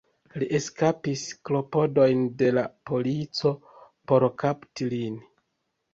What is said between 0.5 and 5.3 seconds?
eskapis klopodojn de la polico por kapti lin.